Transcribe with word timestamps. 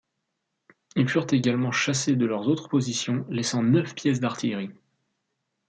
Ils 0.95 1.07
furent 1.07 1.27
également 1.31 1.71
chassés 1.71 2.15
de 2.15 2.25
leurs 2.25 2.47
autres 2.47 2.67
positions, 2.69 3.23
laissant 3.29 3.61
neuf 3.61 3.93
pièces 3.93 4.19
d’artillerie. 4.19 4.71